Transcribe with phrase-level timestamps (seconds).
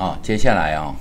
[0.00, 0.94] 哦，接下来哦，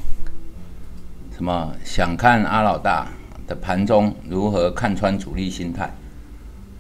[1.34, 3.08] 什么想看阿老大
[3.48, 5.90] 的盘中如何看穿主力心态，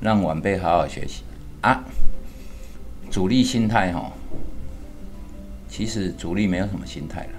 [0.01, 1.23] 让晚辈好好学习
[1.61, 1.81] 啊。
[3.09, 4.11] 主力心态哈，
[5.69, 7.29] 其实主力没有什么心态了，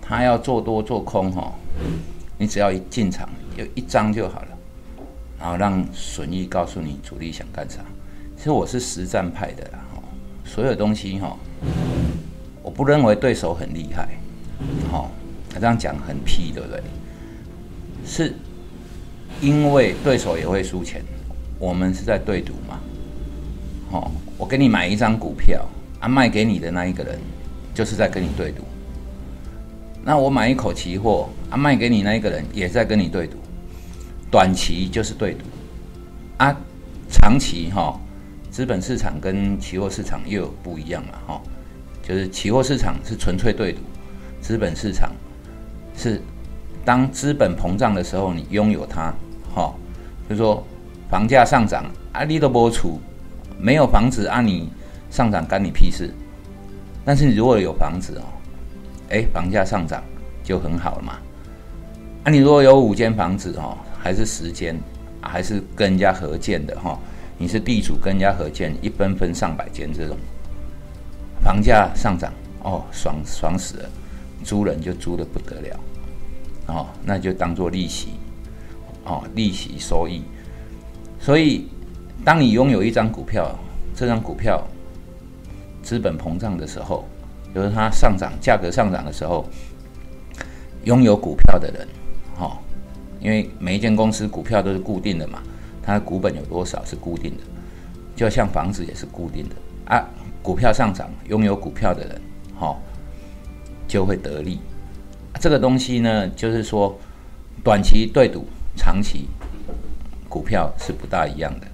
[0.00, 1.52] 他要做多做空哈，
[2.38, 3.28] 你只要一进场
[3.58, 4.48] 有一张就好了，
[5.38, 7.80] 然后让损益告诉你主力想干啥。
[8.38, 9.80] 其实我是实战派的啦，
[10.46, 11.36] 所有东西哈。
[12.62, 14.08] 我不认为对手很厉害，
[14.90, 15.10] 好，
[15.52, 16.80] 他这样讲很屁，对不对？
[18.04, 18.34] 是
[19.40, 21.02] 因为对手也会输钱，
[21.58, 22.80] 我们是在对赌嘛，
[23.90, 25.66] 好，我给你买一张股票，
[26.00, 27.18] 啊，卖给你的那一个人
[27.74, 28.62] 就是在跟你对赌，
[30.04, 33.36] 那我买一口期货，啊，卖给你那一个人也在跟你对赌，
[34.30, 35.44] 短期就是对赌，
[36.38, 36.56] 啊，
[37.10, 37.98] 长期哈，
[38.50, 41.42] 资本市场跟期货市场又有不一样了哈。
[42.02, 43.78] 就是期货市场是纯粹对赌，
[44.40, 45.12] 资本市场
[45.96, 46.20] 是
[46.84, 49.14] 当资本膨胀的时候，你拥有它，
[49.54, 49.72] 哈，
[50.28, 50.66] 就说
[51.08, 53.00] 房价上涨，啊，你都不出，
[53.56, 54.68] 没有房子啊，你
[55.10, 56.12] 上涨干你屁事。
[57.04, 58.24] 但是你如果有房子哦，
[59.10, 60.02] 哎，房价上涨
[60.42, 61.18] 就很好了嘛。
[62.24, 64.76] 啊，你如果有五间房子哦，还是十间，
[65.20, 66.98] 还是跟人家合建的哈，
[67.38, 70.16] 你是地主跟人家合建，一分分上百间这种。
[71.42, 73.90] 房价上涨哦，爽爽死了，
[74.44, 75.80] 租人就租的不得了，
[76.66, 78.10] 哦，那就当做利息，
[79.04, 80.22] 哦，利息收益。
[81.18, 81.68] 所以，
[82.24, 83.54] 当你拥有一张股票，
[83.94, 84.62] 这张股票
[85.82, 87.04] 资本膨胀的时候，
[87.52, 89.44] 就是它上涨，价格上涨的时候，
[90.84, 91.88] 拥有股票的人，
[92.38, 92.56] 哦，
[93.20, 95.42] 因为每一间公司股票都是固定的嘛，
[95.82, 97.42] 它的股本有多少是固定的，
[98.14, 100.08] 就像房子也是固定的啊。
[100.42, 102.20] 股票上涨，拥有股票的人，
[102.58, 102.76] 哈，
[103.86, 104.58] 就会得利。
[105.40, 106.98] 这个东西呢，就是说，
[107.62, 108.44] 短期对赌，
[108.76, 109.28] 长期
[110.28, 111.66] 股票是不大一样的。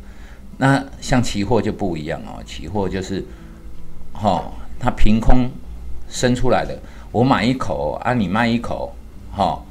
[0.58, 3.24] 那像期货就不一样哦，期货就是，
[4.12, 5.48] 哈，它凭空
[6.08, 6.78] 生出来的。
[7.10, 8.94] 我买一口啊，你卖一口，
[9.32, 9.62] 哈，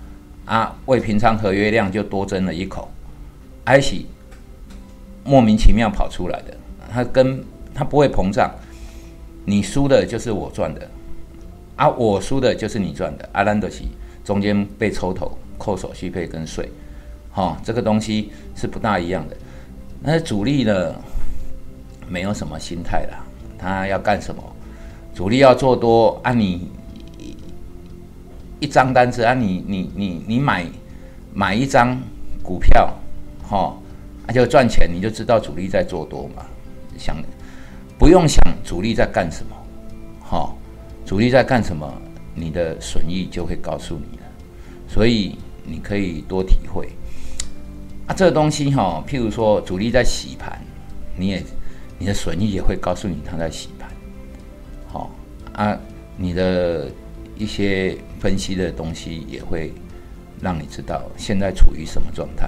[0.46, 2.90] 啊，未平仓合约量就多增了一口，
[3.64, 3.96] 还是
[5.24, 6.58] 莫名其妙跑出来的。
[6.92, 7.44] 它跟
[7.76, 8.50] 它不会膨胀。
[9.50, 10.86] 你输的就是我赚的，
[11.78, 13.88] 啊，我输的就是你赚的，阿兰德奇
[14.22, 16.70] 中间被抽头扣手续费跟税，
[17.32, 19.38] 哈，这个东西是不大一样的。
[20.02, 20.94] 那主力呢，
[22.10, 23.24] 没有什么心态啦，
[23.58, 24.44] 他要干什么？
[25.16, 26.70] 主力要做多，啊，你
[28.60, 30.66] 一张单子啊，你你你你买
[31.34, 31.98] 买一张
[32.44, 32.94] 股票，
[33.48, 33.74] 哈，
[34.28, 36.46] 那就赚钱，你就知道主力在做多嘛，
[36.98, 37.16] 想。
[37.98, 39.56] 不用想主力在干什么，
[40.22, 40.56] 好，
[41.06, 41.92] 主力在干什么，
[42.36, 44.24] 你的损益就会告诉你了，
[44.88, 45.36] 所以
[45.66, 46.90] 你可以多体会
[48.06, 50.62] 啊，这个东西哈，譬如说主力在洗盘，
[51.18, 51.44] 你也
[51.98, 53.90] 你的损益也会告诉你他在洗盘，
[54.88, 55.10] 好
[55.54, 55.76] 啊，
[56.16, 56.92] 你的
[57.36, 59.74] 一些分析的东西也会
[60.40, 62.48] 让你知道现在处于什么状态，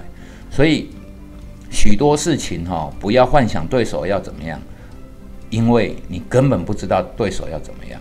[0.51, 0.89] 所以
[1.71, 4.61] 许多事情哈，不要幻想对手要怎么样。
[5.49, 7.99] 因为你根本不知道对手要怎么样，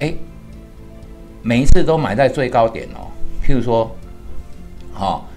[0.00, 0.14] 哎，
[1.42, 3.06] 每一次都买在最高点哦。
[3.42, 3.94] 譬如说，
[4.92, 5.28] 好，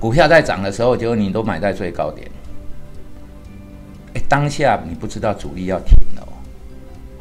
[0.00, 2.28] 股票在涨的时候，结果你都买在最高点，
[4.14, 6.32] 哎，当下你不知道主力要停了哦，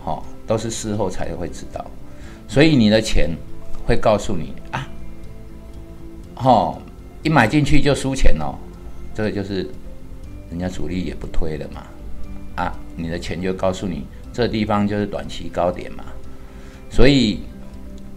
[0.04, 1.86] 好，都是事后才会知道，
[2.48, 3.30] 所以你的钱
[3.86, 4.88] 会告诉你啊，
[6.34, 6.82] 好，
[7.22, 8.56] 一买进去就输钱哦，
[9.14, 9.70] 这个就是
[10.50, 11.86] 人家主力也不推了嘛。
[12.96, 16.04] 你的钱就告诉你，这地方就是短期高点嘛，
[16.90, 17.40] 所以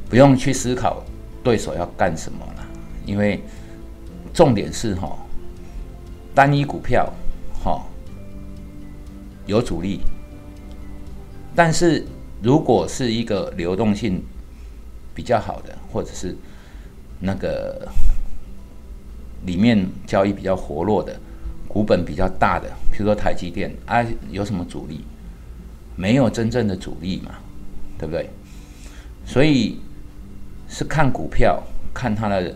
[0.09, 1.03] 不用去思考
[1.43, 2.67] 对手要干什么了，
[3.07, 3.41] 因为
[4.33, 5.17] 重点是哈，
[6.35, 7.13] 单一股票
[7.63, 7.83] 哈
[9.47, 10.01] 有主力，
[11.55, 12.05] 但是
[12.43, 14.23] 如果是一个流动性
[15.15, 16.37] 比较好的，或者是
[17.21, 17.87] 那个
[19.47, 21.19] 里面交易比较活络的。
[21.75, 24.01] 股本比较大的，比如说台积电啊，
[24.31, 25.01] 有什么主力？
[25.97, 27.35] 没有真正的主力嘛，
[27.99, 28.31] 对不对？
[29.27, 29.81] 所以
[30.69, 31.61] 是看股票，
[31.93, 32.55] 看它的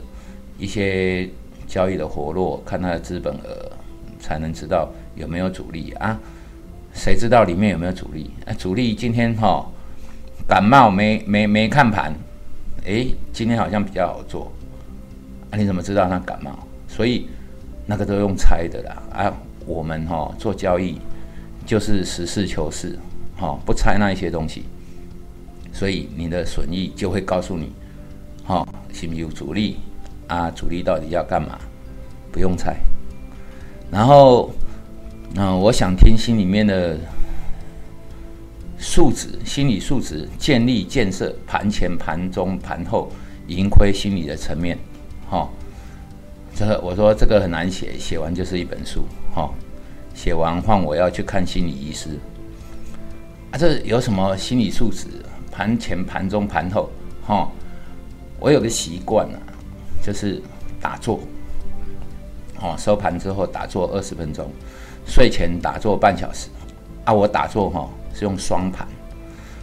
[0.57, 1.29] 一些
[1.67, 3.73] 交易的活络，看它的资本额，
[4.21, 6.17] 才能知道有没有主力啊？
[6.95, 8.31] 谁知道里面有没有主力？
[8.47, 9.67] 啊，主力今天哈
[10.47, 12.15] 感冒没没没看盘，
[12.85, 14.53] 诶，今天好像比较好做
[15.51, 15.59] 啊？
[15.59, 16.57] 你怎么知道他感冒？
[16.87, 17.29] 所以。
[17.91, 19.33] 那个都用猜的啦啊！
[19.65, 21.01] 我们哈做交易
[21.65, 22.99] 就是实事求是，
[23.35, 24.65] 哈不猜那一些东西。
[25.73, 27.73] 所以你的损益就会告诉你，
[28.45, 29.79] 哈，是不是有阻力
[30.27, 30.51] 啊？
[30.51, 31.59] 阻力到底要干嘛？
[32.31, 32.77] 不用猜。
[33.91, 34.51] 然后，
[35.37, 36.99] 嗯我想听心里面的
[38.77, 43.11] 数值、心理数值建立、建设盘前、盘中、盘后
[43.47, 44.77] 盈亏心理的层面，
[45.31, 45.49] 哈。
[46.59, 49.49] 这个我说这个很难写，写完就是一本书，哈。
[50.13, 52.19] 写完换我要去看心理医师。
[53.53, 55.07] 啊，这有什么心理素质？
[55.53, 56.91] 盘前、盘中、盘后，
[57.25, 57.49] 哈，
[58.41, 59.39] 我有个习惯啊，
[60.03, 60.43] 就是
[60.81, 61.21] 打坐，
[62.61, 64.51] 哦，收盘之后打坐二十分钟，
[65.07, 66.49] 睡前打坐半小时。
[67.05, 68.85] 啊，我打坐哈是用双盘，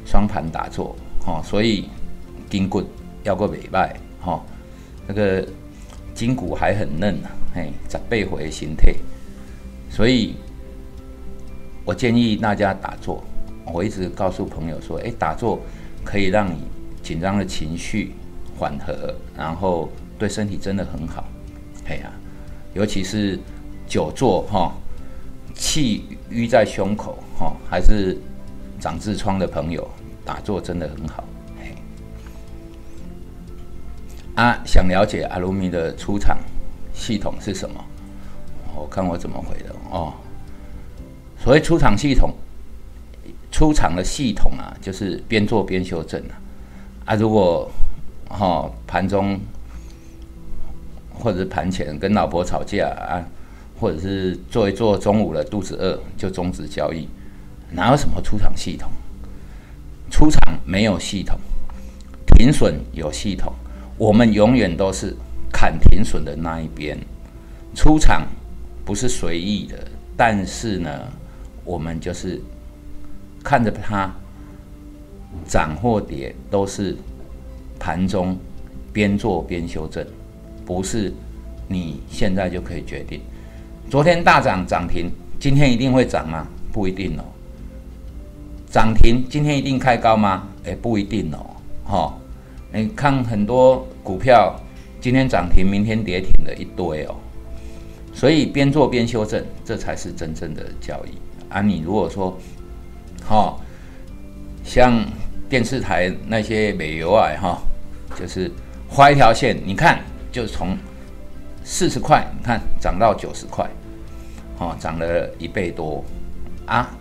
[0.06, 1.90] 双盘打坐，哈，所以
[2.50, 2.82] 筋骨
[3.24, 4.42] 要个尾拜，哈，
[5.06, 5.46] 那个
[6.16, 8.96] 筋骨还很嫩呢，嘿，十倍回形态，
[9.90, 10.36] 所以
[11.84, 13.22] 我建议大家打坐。
[13.74, 15.60] 我一直告诉朋友说：“哎，打坐
[16.04, 16.60] 可以让你
[17.04, 18.14] 紧张的情绪
[18.58, 21.26] 缓和，然后对身体真的很好。
[21.88, 22.12] 哎呀，
[22.74, 23.38] 尤其是
[23.88, 24.72] 久坐哈，
[25.54, 28.18] 气淤在胸口哈，还是
[28.80, 29.86] 长痔疮的朋友，
[30.24, 31.24] 打坐真的很好。
[34.36, 36.38] 啊，想了解阿鲁米的出厂
[36.94, 37.84] 系统是什么？
[38.76, 40.14] 我看我怎么回的哦。
[41.40, 42.34] 所谓出厂系统。”
[43.52, 46.36] 出厂的系统啊，就是边做边修正啊。
[47.06, 47.72] 啊，如果
[48.28, 49.40] 哈盘中
[51.14, 53.24] 或者是盘前跟老婆吵架啊，
[53.80, 57.08] 或者是做一做中午了肚子饿就终止交易，
[57.72, 58.92] 哪有什么出厂系统？
[60.12, 61.40] 出厂没有系统，
[62.36, 63.54] 停损有系统。
[63.98, 65.16] 我们永远都是
[65.52, 66.98] 砍停损的那一边。
[67.74, 68.26] 出场
[68.84, 69.78] 不是随意的，
[70.18, 71.08] 但是呢，
[71.64, 72.42] 我们就是。
[73.48, 74.12] 看着它
[75.48, 76.98] 涨或跌，都是
[77.78, 78.36] 盘中
[78.92, 80.04] 边做边修正，
[80.66, 81.14] 不是
[81.68, 83.22] 你现在就可以决定。
[83.88, 86.48] 昨天大涨涨停，今天一定会涨吗？
[86.72, 87.24] 不一定哦。
[88.72, 90.48] 涨停今天一定开高吗？
[90.64, 91.46] 哎，不一定哦。
[91.84, 92.18] 哈，
[92.76, 94.54] 你看很多股票
[95.00, 97.16] 今天涨停，明天跌停的一堆哦。
[98.14, 101.18] 所以边做边修正，这才是真正的交易
[101.48, 101.62] 啊！
[101.62, 102.38] 你如果说，
[103.26, 103.58] 哈，
[104.66, 105.06] 像
[105.48, 107.62] 电视台那些美油啊，哈，
[108.20, 108.52] 就是
[108.90, 110.78] 画一条线，你看，就从
[111.64, 113.70] 四十块，你看涨到九十块，
[114.60, 116.04] 哦，涨了一倍多
[116.66, 116.94] 啊！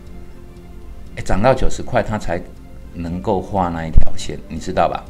[1.25, 2.41] 涨到九十块，它才
[2.93, 5.05] 能够画那一条线，你知道吧？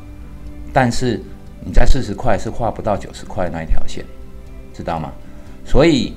[0.74, 1.18] 但是
[1.64, 4.04] 你在四十块是画不到九十块那一条线，
[4.74, 5.12] 知道吗？
[5.64, 6.12] 所以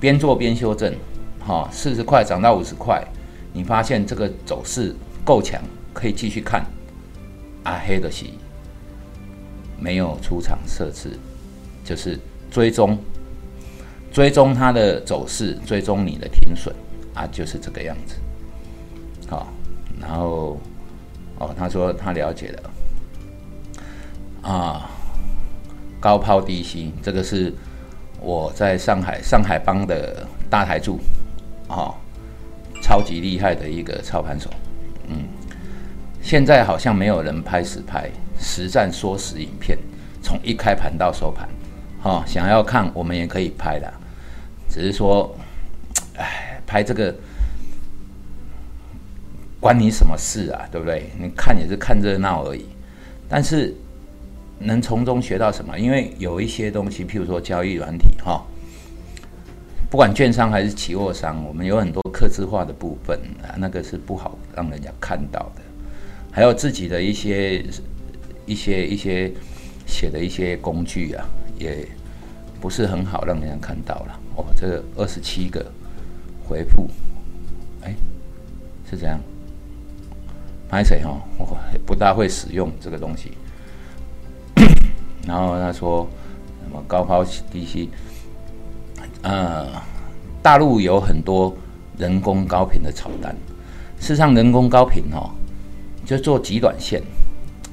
[0.00, 0.92] 边做边修正，
[1.38, 3.00] 哈，四十块涨到五十块。
[3.52, 4.96] 你发现这个走势
[5.26, 5.60] 够强，
[5.92, 6.64] 可以继续看。
[7.64, 8.24] 阿黑的是
[9.78, 11.10] 没有出场设置，
[11.84, 12.18] 就是
[12.50, 12.98] 追踪
[14.10, 16.74] 追踪它的走势，追踪你的停损
[17.14, 18.16] 啊，就是这个样子。
[19.28, 19.46] 好，
[20.00, 20.58] 然后
[21.38, 22.70] 哦，他说他了解了
[24.42, 24.90] 啊，
[25.98, 27.52] 高抛低吸，这个是
[28.20, 31.00] 我在上海上海帮的大台柱
[31.68, 31.94] 啊。
[32.84, 34.50] 超级厉害的一个操盘手，
[35.06, 35.22] 嗯，
[36.20, 39.78] 现在好像没有人拍实拍实战说实影片，
[40.20, 41.48] 从一开盘到收盘，
[42.02, 43.90] 哈，想要看我们也可以拍的，
[44.68, 45.32] 只是说，
[46.16, 47.14] 哎，拍这个
[49.60, 50.66] 关你什么事啊？
[50.72, 51.08] 对不对？
[51.20, 52.66] 你看也是看热闹而已，
[53.28, 53.72] 但是
[54.64, 55.78] 能从中学到什么？
[55.78, 58.42] 因为有一些东西，譬如说交易软体，哈。
[59.90, 65.62] 不管券商还是期货商，我们有很多客制化的部分啊，那个是不好让人家看到的。
[66.30, 67.62] 还有自己的一些、
[68.46, 69.30] 一些、一些
[69.86, 71.28] 写的一些工具啊，
[71.58, 71.86] 也
[72.58, 74.20] 不是很好让人家看到了。
[74.36, 75.62] 哦，这个二十七个
[76.48, 76.88] 回复，
[77.82, 77.94] 哎，
[78.90, 79.20] 是这样。
[80.70, 81.20] 拍谁哈？
[81.36, 81.54] 我
[81.84, 83.32] 不大会使用这个东西。
[85.26, 86.08] 然后他说
[86.64, 87.88] 什么高抛低吸。
[89.22, 89.68] 呃，
[90.42, 91.54] 大陆有很多
[91.96, 93.34] 人工高频的炒单，
[94.00, 95.30] 事实上人工高频哦，
[96.04, 97.00] 就做极短线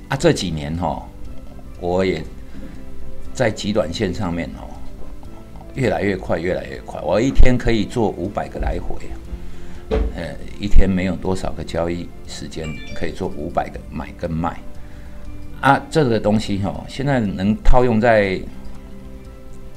[0.09, 0.15] 啊。
[0.15, 1.01] 这几年哦，
[1.79, 2.23] 我也
[3.33, 4.69] 在极短线上面哦，
[5.73, 7.01] 越来越快，越来越快。
[7.01, 8.95] 我一天可以做五百个来回，
[10.15, 14.59] 呃，一天没有多少个交易时间可以做五百个买跟卖
[15.61, 15.81] 啊。
[15.89, 18.39] 这个东西哦，现在能套用在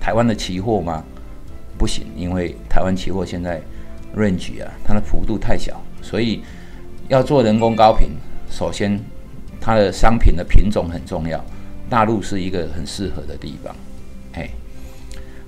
[0.00, 1.02] 台湾的期货吗？
[1.78, 3.60] 不行，因为台湾期货现在
[4.16, 6.42] range 啊，它的幅度太小，所以
[7.08, 8.10] 要做人工高频，
[8.50, 9.00] 首先
[9.60, 11.44] 它的商品的品种很重要，
[11.88, 13.74] 大陆是一个很适合的地方。
[14.32, 14.50] 嘿，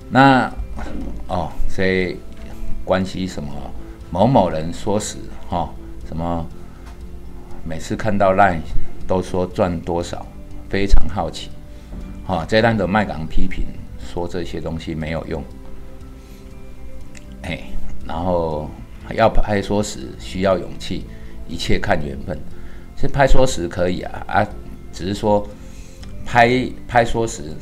[0.09, 0.51] 那
[1.27, 2.17] 哦，所以
[2.83, 3.49] 关系什么
[4.11, 5.69] 某某人说死哈，
[6.07, 6.45] 什么
[7.63, 8.59] 每次看到烂
[9.07, 10.25] 都说赚多少，
[10.69, 11.49] 非常好奇。
[12.25, 13.65] 哈，这单的麦港批评
[13.99, 15.43] 说这些东西没有用。
[17.43, 17.65] 嘿，
[18.05, 18.69] 然后
[19.13, 21.05] 要拍说时需要勇气，
[21.47, 22.39] 一切看缘分。
[22.97, 24.47] 是拍说时可以啊啊，
[24.91, 25.47] 只是说
[26.25, 27.53] 拍拍说时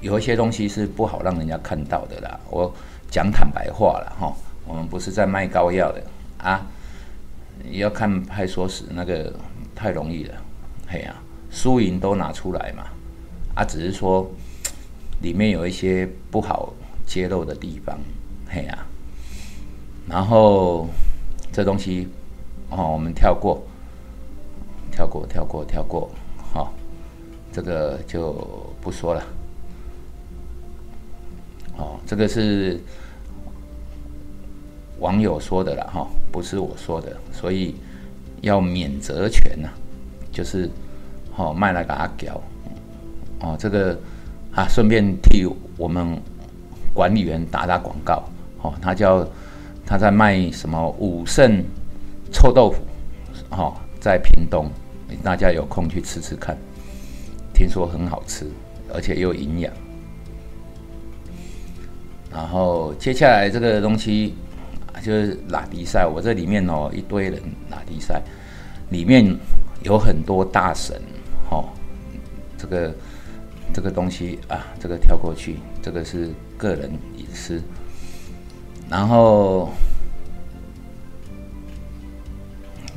[0.00, 2.40] 有一些东西是不好让人家看到的啦。
[2.50, 2.74] 我
[3.10, 4.34] 讲坦白话了哈，
[4.66, 6.02] 我们不是在卖膏药的
[6.38, 6.66] 啊。
[7.70, 9.30] 要看拍说时那个
[9.74, 10.34] 太容易了，
[10.92, 11.14] 嘿呀，
[11.50, 12.84] 输赢都拿出来嘛。
[13.54, 14.28] 啊，只是说
[15.22, 16.72] 里面有一些不好
[17.06, 17.96] 揭露的地方，
[18.48, 18.86] 嘿呀。
[20.08, 20.88] 然后
[21.52, 22.08] 这东西
[22.70, 23.62] 哦，我们跳过，
[24.90, 26.10] 跳过，跳过，跳过，
[26.52, 26.72] 好，
[27.52, 28.34] 这个就
[28.80, 29.22] 不说了。
[31.76, 32.80] 哦，这个是
[34.98, 37.76] 网友说的了哈，不是我说的，所以
[38.40, 39.68] 要免责权呐，
[40.32, 40.70] 就是
[41.36, 42.40] 哦卖来给他屌，
[43.40, 43.98] 哦这个
[44.54, 45.46] 啊顺便替
[45.76, 46.16] 我们
[46.92, 48.22] 管理员打打广告，
[48.62, 49.26] 哦他叫。
[49.86, 51.64] 他在卖什么武圣
[52.30, 52.80] 臭豆腐？
[53.50, 54.70] 哦，在屏东，
[55.20, 56.56] 大家有空去吃吃看，
[57.52, 58.46] 听说很好吃，
[58.94, 59.72] 而且又营养。
[62.30, 64.36] 然后接下来这个东西
[65.02, 68.22] 就是拉迪赛，我这里面哦一堆人拉迪赛，
[68.90, 69.26] 里面
[69.82, 71.00] 有很多大神，
[71.48, 71.64] 哈，
[72.58, 72.94] 这个
[73.72, 77.62] 这个东西啊，这个跳过去，这个是个人隐私。
[78.90, 79.70] 然后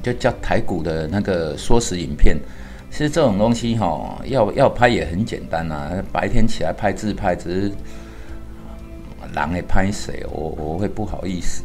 [0.02, 2.38] 就叫台股的那个缩时影片，
[2.90, 6.04] 其实这种东西哈，要要拍也很简单啊。
[6.12, 7.72] 白天起来拍自拍，只是
[9.34, 11.64] 狼也拍谁，我我会不好意思。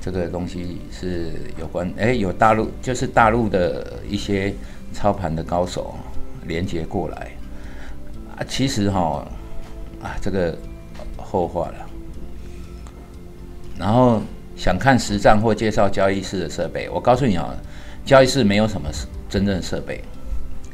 [0.00, 4.54] 这个东西是有关哎，有大陆就是大陆的一些
[4.92, 5.94] 操盘的高手
[6.46, 7.32] 连接过来
[8.36, 8.44] 啊。
[8.48, 9.26] 其实哈
[10.02, 10.56] 啊这个。
[11.30, 11.74] 后话了，
[13.78, 14.22] 然后
[14.56, 17.54] 想看实战或介绍交易室的设备，我告诉你啊，
[18.02, 18.88] 交易室没有什么
[19.28, 20.02] 真正的设备，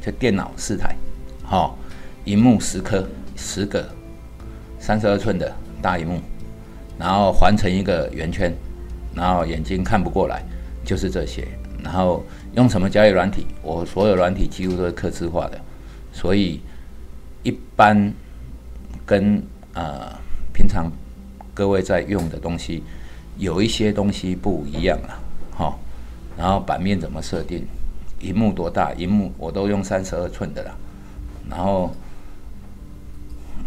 [0.00, 0.95] 就电脑四台，
[1.43, 1.76] 好，
[2.25, 3.04] 荧幕十颗
[3.35, 3.85] 十个，
[4.78, 5.52] 三十二寸的
[5.83, 6.21] 大荧幕，
[7.00, 8.54] 然后环成一个圆圈，
[9.14, 10.42] 然后眼睛看不过来，
[10.85, 11.47] 就是这些，
[11.83, 13.47] 然后用什么交易软体？
[13.62, 15.61] 我所有软体几乎都是刻字化的，
[16.12, 16.61] 所以
[17.42, 18.12] 一般
[19.06, 19.42] 跟
[19.75, 20.23] 呃。
[20.56, 20.88] 平常
[21.52, 22.80] 各位在用的东西，
[23.38, 25.18] 有一些东西不一样了，
[25.50, 25.76] 哈。
[26.38, 27.66] 然后版面怎么设定？
[28.21, 28.92] 荧幕多大？
[28.92, 30.71] 荧幕我都用三十二寸的啦。
[31.50, 31.92] 然后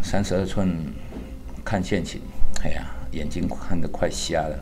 [0.02, 0.74] 三十二寸
[1.62, 2.22] 看线型，
[2.64, 4.58] 哎呀，眼睛看得快瞎了，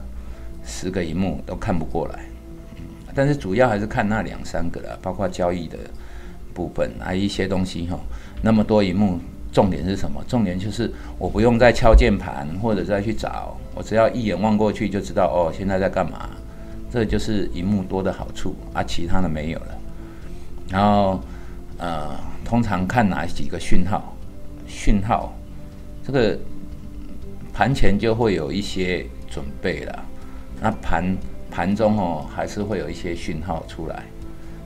[0.67, 2.27] 十个荧幕都看不过来。
[3.15, 5.79] 但是主要还是看那两三个了，包括交易的
[6.53, 7.99] 部分啊，一些东西哈，
[8.43, 9.19] 那么多荧幕。
[9.53, 10.23] 重点是什么？
[10.29, 16.29] 重点就是我不用再敲键盘或者再去找，我只要一眼望过去就知道哦，现在在干嘛。
[16.91, 19.79] 这就是荧幕多的好处啊，其他的没有了。
[20.69, 21.19] 然后
[21.79, 24.15] 呃，通常看哪几个讯号？
[24.67, 25.33] 讯号
[26.05, 26.39] 这个
[27.55, 30.05] 盘前就会有一些准备了。
[30.61, 31.17] 那盘
[31.51, 34.05] 盘中哦，还是会有一些讯号出来。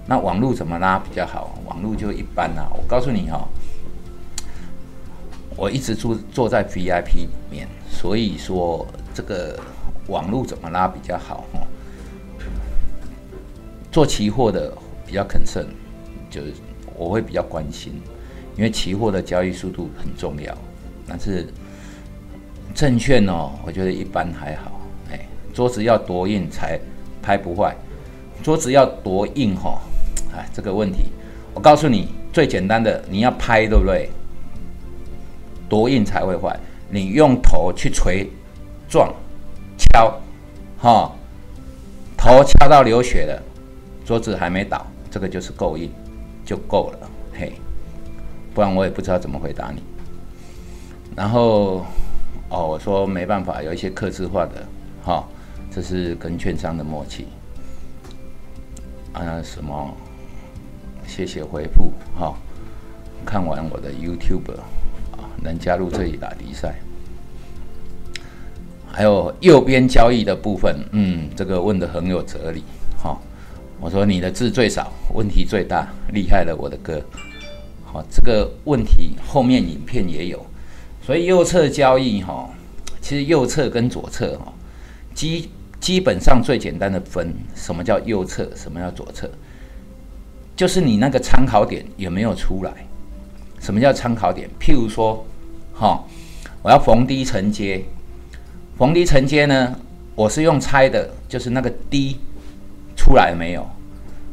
[0.06, 1.58] 那网络怎么拉比较好？
[1.66, 2.68] 网络就一般啦。
[2.72, 3.46] 我告诉你哦。
[5.56, 9.58] 我一直坐坐在 VIP 里面，所以说这个
[10.06, 11.44] 网络怎么拉比较好？
[11.52, 11.60] 哈，
[13.92, 14.72] 做期货的
[15.04, 15.66] 比较肯慎，
[16.30, 16.54] 就是
[16.96, 18.00] 我会比较关心，
[18.56, 20.56] 因为期货的交易速度很重要。
[21.06, 21.46] 但是
[22.74, 24.79] 证券哦，我觉得一般还好。
[25.52, 26.78] 桌子要多硬才
[27.22, 27.74] 拍不坏？
[28.42, 29.54] 桌子要多硬？
[29.54, 29.80] 哈，
[30.34, 31.10] 哎，这个问题，
[31.52, 34.10] 我告诉你，最简单的，你要拍，对不对？
[35.68, 36.58] 多硬才会坏？
[36.88, 38.26] 你用头去捶、
[38.88, 39.14] 撞、
[39.78, 40.18] 敲，
[40.78, 41.12] 哈，
[42.16, 43.42] 头敲到流血了，
[44.04, 45.88] 桌子还没倒，这个就是够硬，
[46.44, 47.52] 就够了，嘿，
[48.52, 49.82] 不然我也不知道怎么回答你。
[51.14, 51.84] 然后，
[52.48, 54.66] 哦，我说没办法，有一些刻字化的，
[55.04, 55.24] 哈，
[55.70, 57.26] 这是跟券商的默契。
[59.12, 59.94] 啊，什么？
[61.06, 62.34] 谢谢回复，哈，
[63.24, 64.64] 看完我的 YouTube 啊。
[65.42, 66.74] 能加入这里打比赛，
[68.86, 72.62] 还有右边交易的部分，嗯，这个问的很有哲理，
[73.02, 73.18] 哈，
[73.80, 77.02] 我说你的字最少，问题最大，厉害了我的哥。
[77.86, 80.44] 好，这个问题后面影片也有，
[81.02, 82.50] 所以右侧交易哈，
[83.00, 84.52] 其实右侧跟左侧哈，
[85.14, 85.48] 基
[85.80, 89.28] 基本上最简单的分，什么叫右侧，什么叫左侧，
[90.54, 92.72] 就是你那个参考点有没有出来。
[93.58, 94.48] 什么叫参考点？
[94.58, 95.26] 譬如说，
[95.74, 96.02] 哈，
[96.62, 97.84] 我要逢低承接，
[98.78, 99.74] 逢低承接呢，
[100.14, 102.18] 我是用猜的，就是那个低
[102.96, 103.68] 出来没有，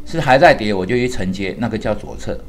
[0.06, 2.40] 是还在跌，我就去承接，那个叫左侧。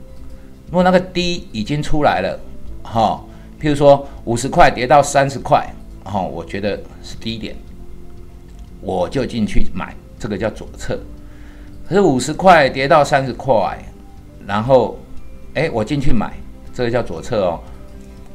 [0.66, 2.38] 如果那个低已经出来了，
[2.82, 3.24] 哈，
[3.60, 5.68] 譬如说五十块跌到三十块，
[6.04, 7.56] 哈，我觉得是低点，
[8.80, 10.98] 我就进去买，这个叫左侧。
[11.88, 13.78] 可是五十块跌到三十块，
[14.46, 14.98] 然后，
[15.54, 16.32] 哎，我进去买，
[16.74, 17.60] 这个叫左侧哦。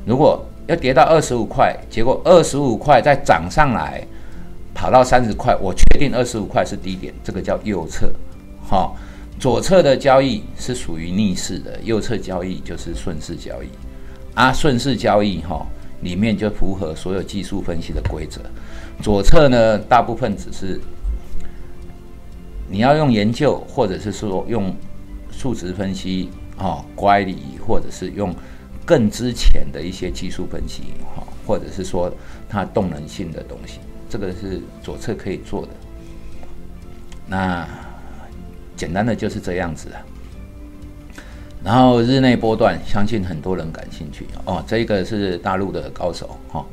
[0.05, 4.05] 如果要跌到二十五块，结果二十五块再涨上来，
[4.73, 8.11] 跑到三十块，我确定二十五块是低点，这个叫右侧，
[8.67, 8.91] 哈。
[9.39, 13.67] 左侧的交易是属于逆势的，右侧交易就是顺势交易。
[14.35, 15.65] 啊，顺势交易哈，
[16.03, 18.41] 里面就符合所有技术分析的规则。
[19.01, 20.79] 左侧呢，大部分只是
[22.69, 24.75] 你要用研究，或者是说用
[25.31, 28.35] 数值分析哦，乖离，或者是用
[28.85, 30.83] 更之前的一些技术分析
[31.15, 32.11] 哈，或者是说
[32.49, 33.79] 它动能性的东西，
[34.09, 35.69] 这个是左侧可以做的。
[37.25, 37.67] 那。
[38.75, 40.01] 简单的就是这样子啊，
[41.63, 44.61] 然后日内波段，相信很多人感兴趣哦。
[44.67, 46.65] 这个是大陆的高手哈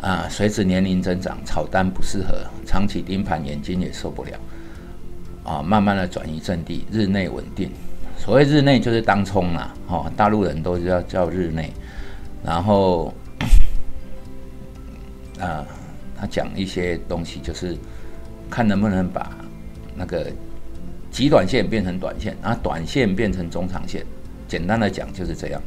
[0.00, 4.38] 啊，随着年龄增长，炒单不适合，长期盯盘眼睛也受不了
[5.42, 7.72] 啊，慢慢的转移阵地，日内稳定。
[8.16, 11.72] 所谓日内就是当冲啦，哈，大陆人都叫叫日内。
[12.44, 13.12] 然后
[15.40, 15.66] 啊，
[16.16, 17.76] 他讲一些东西，就是
[18.48, 19.36] 看能不能把
[19.96, 20.30] 那个。
[21.16, 24.04] 极短线变成短线，然后短线变成中长线，
[24.46, 25.62] 简单的讲就是这样。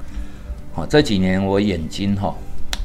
[0.72, 2.36] 好，这几年我眼睛哈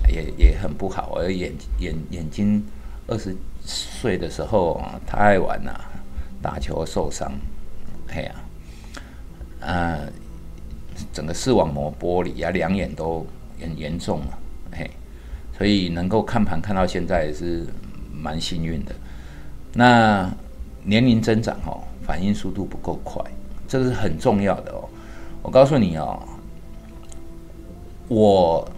[0.09, 2.65] 也也很不好，我眼眼眼睛
[3.07, 5.79] 二十岁的时候啊太爱玩了，
[6.41, 7.31] 打球受伤，
[8.09, 8.35] 哎呀，
[9.61, 9.99] 啊，
[11.13, 13.27] 整个视网膜剥离啊，两眼都
[13.61, 14.39] 很严重了，
[14.73, 14.91] 嘿，
[15.59, 17.67] 所以能够看盘看到现在也是
[18.11, 18.95] 蛮幸运的。
[19.75, 20.35] 那
[20.83, 21.85] 年龄增长哦。
[22.05, 23.23] 反应速度不够快，
[23.67, 24.89] 这个是很重要的哦。
[25.43, 26.23] 我告诉你哦，
[28.09, 28.69] 我，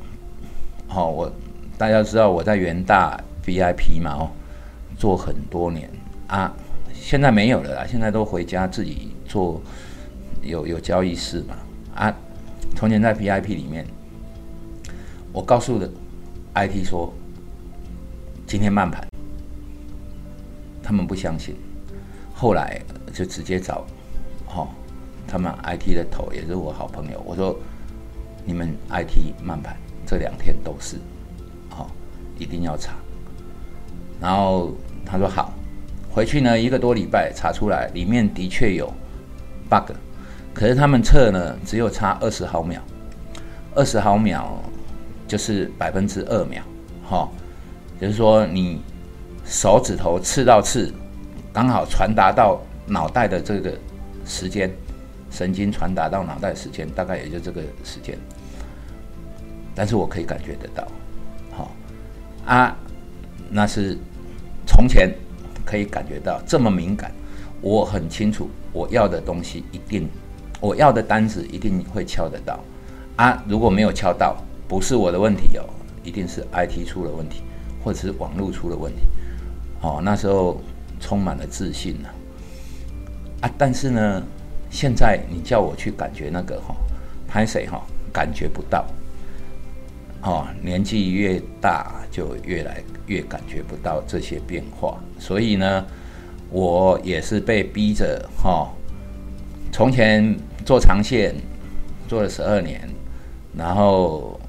[0.86, 1.30] 好，我
[1.76, 4.30] 大家知道我在元大 VIP 嘛哦，
[4.96, 5.90] 做很多年
[6.28, 6.52] 啊，
[6.94, 9.60] 现在没有了啦，现在都回家自己做，
[10.42, 11.56] 有有交易室嘛
[11.94, 12.14] 啊。
[12.74, 13.86] 从前在 VIP 里面，
[15.32, 15.88] 我告诉的
[16.54, 17.12] IT 说
[18.46, 19.06] 今天慢盘，
[20.82, 21.56] 他们不相信，
[22.36, 22.80] 后来。
[23.14, 23.86] 就直接找，
[24.46, 24.68] 哈，
[25.26, 27.22] 他们 IT 的头也是我好朋友。
[27.24, 27.58] 我说，
[28.44, 30.98] 你们 IT 慢盘这两天都是，
[31.70, 31.90] 好，
[32.38, 32.92] 一定要查。
[34.20, 34.70] 然后
[35.02, 35.50] 他说好，
[36.10, 38.92] 回去呢一个多礼拜查出来，里面的确有
[39.70, 39.92] bug，
[40.52, 42.82] 可是他们测呢只有差二十毫秒，
[43.74, 44.62] 二十毫秒
[45.26, 46.62] 就是百分之二秒，
[47.08, 47.26] 哈，
[47.98, 48.82] 就是说你
[49.46, 50.92] 手指头刺到刺，
[51.56, 52.60] 刚好传达到。
[52.88, 53.76] 脑袋的这个
[54.24, 54.70] 时间，
[55.28, 58.16] 神经传达到脑袋的时间，大概也就这个时间。
[59.74, 60.86] 但是我可以感觉得到，
[61.50, 61.72] 好
[62.46, 62.76] 啊，
[63.50, 63.98] 那是
[64.68, 65.12] 从前
[65.64, 67.10] 可以感觉到这么敏感，
[67.60, 70.08] 我很清楚我要的东西一定，
[70.60, 72.60] 我要的单子一定会敲得到
[73.16, 73.42] 啊。
[73.48, 74.36] 如果没有敲到，
[74.68, 75.64] 不是我的问题哦，
[76.04, 77.42] 一定是 IT 出了问题，
[77.82, 79.02] 或者是网络出了问题。
[79.80, 80.60] 哦，那时候
[81.00, 82.08] 充满了自信呢。
[83.40, 84.22] 啊，但是呢，
[84.70, 86.74] 现在你叫我去感觉那个哈，
[87.28, 87.82] 拍谁哈，
[88.12, 88.84] 感觉不到。
[90.22, 95.86] 哦，年纪越大就越来越感觉不到这些变化，所以呢，
[96.50, 98.72] 我也是被逼着哈，
[99.70, 101.34] 从前做长线
[102.08, 102.88] 做了十二年，
[103.56, 104.40] 然后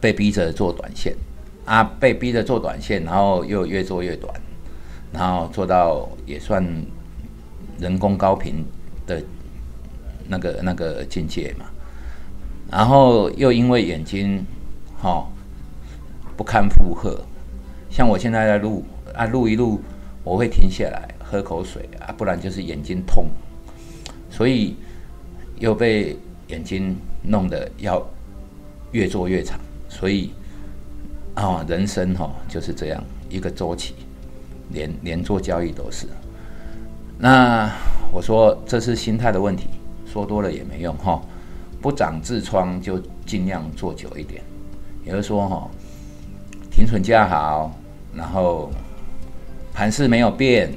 [0.00, 1.14] 被逼着做短线，
[1.64, 4.34] 啊，被逼着做短线，然后又越做越短，
[5.12, 6.64] 然后做到也算。
[7.80, 8.62] 人工高频
[9.06, 9.24] 的
[10.28, 11.64] 那个那个境界嘛，
[12.70, 14.44] 然后又因为眼睛
[15.00, 15.26] 哈
[16.36, 17.24] 不堪负荷，
[17.88, 19.80] 像我现在在录啊录一录，
[20.22, 23.28] 我会停下来喝口水啊，不然就是眼睛痛，
[24.28, 24.76] 所以
[25.58, 26.14] 又被
[26.48, 28.06] 眼睛弄得要
[28.92, 30.34] 越做越长，所以
[31.34, 33.94] 啊人生哈就是这样一个周期，
[34.72, 36.06] 连连做交易都是。
[37.18, 37.70] 那
[38.12, 39.68] 我说这是心态的问题，
[40.06, 41.20] 说多了也没用哈。
[41.82, 44.42] 不长痔疮就尽量做久一点，
[45.02, 45.70] 也就是说哈，
[46.70, 47.74] 停损价好，
[48.14, 48.70] 然后
[49.72, 50.70] 盘势没有变，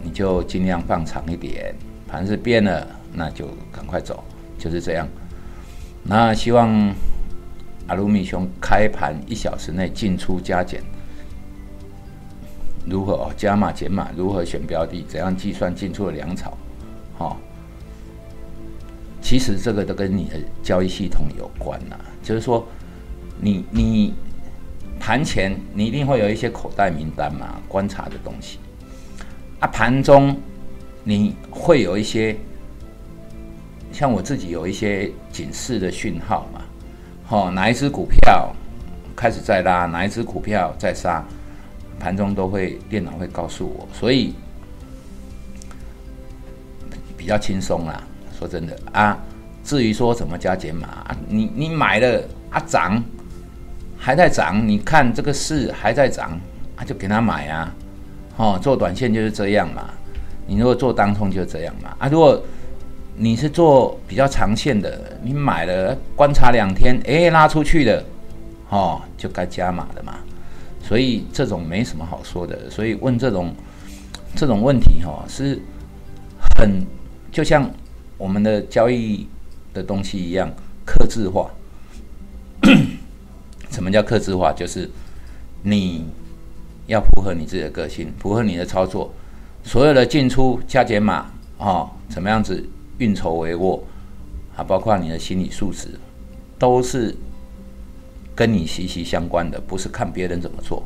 [0.00, 1.74] 你就尽量放长一点；
[2.06, 4.22] 盘势变了，那就赶快走，
[4.56, 5.08] 就是这样。
[6.04, 6.94] 那希望
[7.88, 10.80] 阿鲁米熊开盘一小时内进出加减，
[12.88, 14.08] 如何加码减码？
[14.16, 15.04] 如何选标的？
[15.08, 16.56] 怎样计算进出的粮草？
[17.18, 17.36] 哈。
[19.20, 22.66] 其实这个都跟你的交易系统有关呐，就是说，
[23.38, 24.14] 你你
[24.98, 28.58] 盘前你一定会有一些口袋名单嘛，观察的东西
[29.60, 30.34] 啊，盘中
[31.04, 32.36] 你会有一些，
[33.92, 36.60] 像我自己有一些警示的讯号嘛，
[37.28, 38.50] 哦，哪一只股票
[39.14, 41.22] 开始在拉，哪一只股票在杀，
[41.98, 44.34] 盘中都会电脑会告诉我，所以
[47.16, 48.02] 比较轻松啦。
[48.38, 48.78] 说真的。
[48.92, 49.18] 啊，
[49.64, 53.02] 至于说怎么加减码啊，你你买了啊涨，
[53.98, 56.38] 还在涨，你看这个市还在涨，
[56.76, 57.74] 啊就给他买啊，
[58.36, 59.90] 哦做短线就是这样嘛，
[60.46, 62.40] 你如果做当冲就这样嘛，啊如果
[63.16, 68.04] 你是做比较长线的，你买了观察两天，哎拉出去了，
[68.70, 70.14] 哦就该加码的嘛，
[70.82, 73.54] 所以这种没什么好说的，所以问这种
[74.34, 75.60] 这种问题哈是
[76.56, 76.84] 很
[77.32, 77.70] 就像。
[78.18, 79.28] 我们的交易
[79.72, 80.50] 的东西一样，
[80.84, 81.48] 克制化。
[83.70, 84.52] 什么叫克制化？
[84.52, 84.90] 就是
[85.62, 86.04] 你
[86.88, 89.14] 要符合你自己的个性，符合你的操作。
[89.62, 93.80] 所有的进出加减码啊，怎么样子运筹帷幄
[94.56, 95.88] 啊，包括你的心理素质，
[96.58, 97.14] 都是
[98.38, 100.80] 跟你息息相关的，不是看别人怎么做。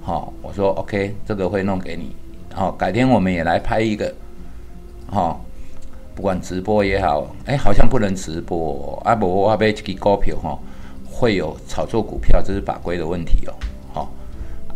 [0.00, 2.16] 好，我说 OK，这个会弄给你。
[2.54, 4.14] 好，改天我们也来拍一个。
[5.06, 5.44] 好。
[6.12, 9.00] 不管直播也好，哎，好像不能直播。
[9.06, 10.58] 啊，不，我被这个股票哈，
[11.06, 13.54] 会有炒作股票，这是法规的问题哦。
[13.94, 14.12] 好，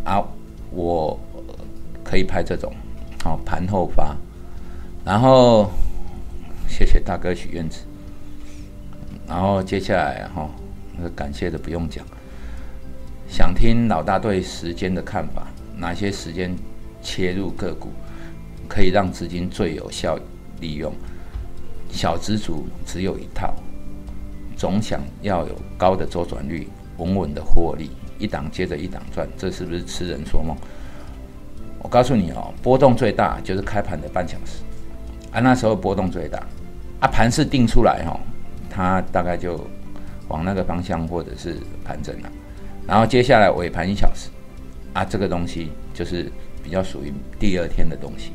[0.03, 0.23] 啊，
[0.71, 1.19] 我
[2.03, 2.71] 可以拍这种，
[3.23, 4.15] 好盘后发。
[5.03, 5.69] 然后
[6.67, 7.81] 谢谢大哥许愿子。
[9.27, 10.49] 然后接下来哈，
[10.97, 12.05] 那感谢的不用讲。
[13.27, 16.55] 想听老大对时间的看法，哪些时间
[17.01, 17.89] 切入个股
[18.67, 20.17] 可以让资金最有效
[20.59, 20.93] 利用？
[21.89, 23.53] 小资主只有一套，
[24.57, 30.55] 总想要有高的周转率、稳稳的获利，一档接着一档赚，这是不是痴人说梦？
[31.79, 34.63] 我告诉你哦，波动最大就是开盘的半小时，
[35.31, 36.39] 啊，那时候波动最大，
[36.99, 38.19] 啊，盘是定出来哈，
[38.69, 39.65] 它大概就
[40.27, 42.31] 往那个方向或者是盘整了，
[42.87, 44.29] 然后接下来尾盘一小时，
[44.93, 46.31] 啊，这个东西就是
[46.63, 48.31] 比较属于第二天的东西，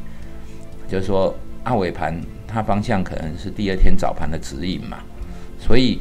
[0.89, 2.21] 就是说啊，尾盘。
[2.53, 4.99] 它方向可能是第二天早盘的指引嘛，
[5.57, 6.01] 所以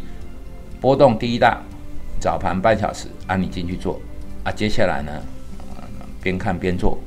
[0.82, 1.62] 波动第一大，
[2.20, 4.02] 早盘半小时啊，你进去做
[4.44, 5.12] 啊，接下来呢，
[6.24, 6.98] 边看边做，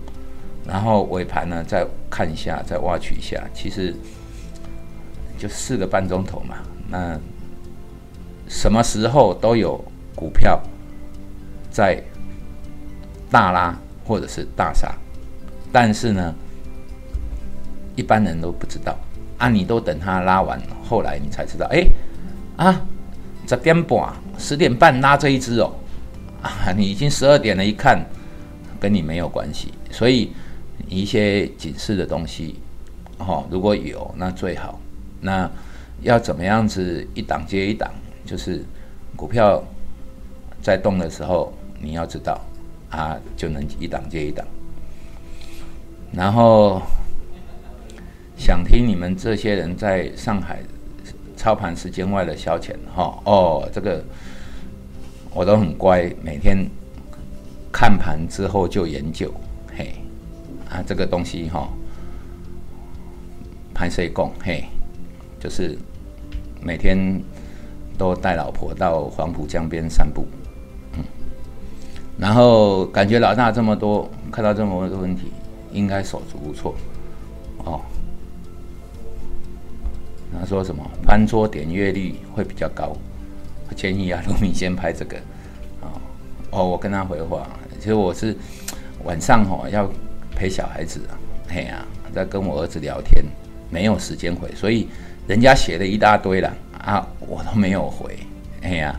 [0.65, 3.93] 然后尾盘呢再看一下，再挖取一下，其实
[5.37, 6.59] 就四个半钟头嘛。
[6.89, 7.19] 那
[8.53, 9.83] 什么时候都有
[10.15, 10.61] 股票
[11.71, 11.99] 在
[13.31, 14.95] 大拉或者是大杀，
[15.73, 16.35] 但是呢，
[17.97, 18.95] 一般人都不知道。
[19.39, 19.49] 啊！
[19.49, 21.85] 你都等它拉完，后来你才知道，哎，
[22.57, 22.81] 啊，
[23.45, 25.73] 这边半十点半拉这一只哦，
[26.43, 28.05] 啊，你已经十二点了，一看
[28.79, 30.31] 跟你没有关系，所以
[30.87, 32.61] 一些警示的东西，
[33.19, 34.79] 哦，如果有那最好。
[35.21, 35.51] 那
[36.03, 37.91] 要怎么样子一档接一档？
[38.25, 38.65] 就是
[39.17, 39.63] 股票
[40.61, 42.41] 在动的时候，你要知道
[42.91, 44.47] 啊，就能一档接一档，
[46.13, 46.81] 然后。
[48.35, 50.59] 想听你们这些人在上海
[51.37, 54.03] 操盘时间外的消遣哈哦，这个
[55.33, 56.67] 我都很乖，每天
[57.71, 59.33] 看盘之后就研究
[59.77, 59.95] 嘿
[60.69, 61.69] 啊这个东西哈，
[63.73, 64.65] 盘谁供嘿，
[65.39, 65.79] 就是
[66.61, 67.23] 每天
[68.03, 70.27] 都带老婆到黄浦江边散步，
[70.95, 71.05] 嗯，
[72.19, 75.31] 然后感觉老大这么多，看到这么多问题，
[75.71, 76.75] 应该手足无措。
[77.59, 77.81] 哦。
[80.37, 80.85] 他说什么？
[81.05, 82.93] 翻桌点阅率会比较高？
[83.77, 85.17] 建议啊，卢米先拍这个。
[85.83, 85.87] 哦。
[86.51, 88.37] 哦，我跟他回话，其实我是
[89.05, 89.89] 晚上哦要
[90.35, 91.15] 陪小孩子啊，
[91.49, 93.25] 嘿呀，在跟我儿子聊天，
[93.71, 94.89] 没有时间回，所以
[95.29, 98.19] 人家写了一大堆了啊，我都没有回，
[98.63, 98.99] 嘿呀，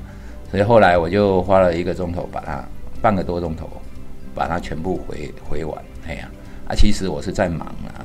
[0.49, 2.63] 所以后来我就花了一个钟头把它
[3.01, 3.69] 半个多钟头
[4.33, 6.29] 把它全部回回完，嘿呀，
[6.67, 8.03] 啊，其实我是在忙啊。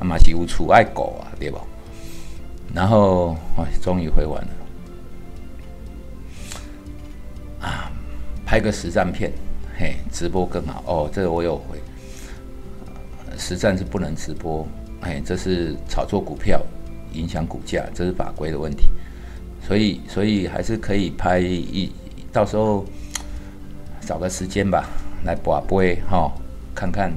[0.00, 1.58] 啊嘛是有厝爱狗啊，对不？
[2.74, 4.48] 然后哎，终于回完了
[7.60, 7.92] 啊，
[8.44, 9.30] 拍个实战片，
[9.78, 11.10] 嘿，直播更好哦。
[11.12, 11.78] 这个我有回，
[13.38, 14.66] 实战是不能直播，
[15.00, 16.60] 哎，这是炒作股票
[17.12, 18.88] 影响股价，这是法规的问题。
[19.66, 21.90] 所以，所以还是可以拍一，
[22.32, 22.84] 到时候
[24.00, 24.84] 找个时间吧，
[25.24, 26.30] 来播播哈，
[26.74, 27.12] 看看。